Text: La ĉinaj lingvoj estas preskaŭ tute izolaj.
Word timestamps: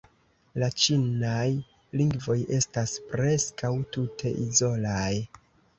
La 0.61 0.69
ĉinaj 0.83 1.43
lingvoj 2.03 2.39
estas 2.59 2.97
preskaŭ 3.13 3.73
tute 3.99 4.37
izolaj. 4.49 5.09